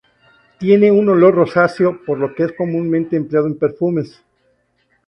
Tiene 0.57 0.91
un 0.91 1.09
olor 1.09 1.35
rosáceo, 1.35 2.03
por 2.03 2.17
lo 2.17 2.33
que 2.33 2.45
es 2.45 2.53
comúnmente 2.57 3.15
empleado 3.15 3.45
en 3.45 3.59
perfumes. 3.59 4.19